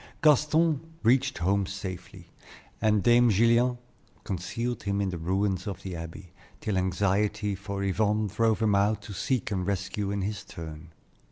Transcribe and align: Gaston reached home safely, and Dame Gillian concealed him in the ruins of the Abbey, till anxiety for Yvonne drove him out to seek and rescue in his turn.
Gaston 0.23 0.81
reached 1.03 1.37
home 1.37 1.67
safely, 1.67 2.31
and 2.81 3.03
Dame 3.03 3.29
Gillian 3.29 3.77
concealed 4.23 4.81
him 4.81 4.99
in 4.99 5.09
the 5.11 5.17
ruins 5.19 5.67
of 5.67 5.83
the 5.83 5.95
Abbey, 5.95 6.31
till 6.59 6.75
anxiety 6.75 7.53
for 7.53 7.83
Yvonne 7.83 8.25
drove 8.25 8.63
him 8.63 8.73
out 8.73 9.03
to 9.03 9.13
seek 9.13 9.51
and 9.51 9.63
rescue 9.67 10.09
in 10.09 10.23
his 10.23 10.43
turn. 10.43 10.89